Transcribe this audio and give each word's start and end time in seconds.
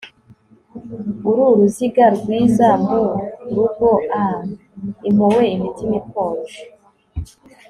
uru 1.29 1.43
ruziga 1.57 2.05
rwiza 2.17 2.67
murugo 2.85 3.87
ah! 4.21 4.37
impuhwe 5.09 5.43
imitima 5.55 5.93
ikonje 6.01 6.59